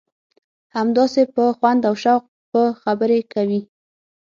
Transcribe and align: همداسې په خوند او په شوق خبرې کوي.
همداسې 0.75 1.21
په 1.33 1.43
خوند 1.57 1.81
او 1.89 1.95
په 1.97 2.01
شوق 2.03 2.23
خبرې 2.83 3.19
کوي. 3.33 3.61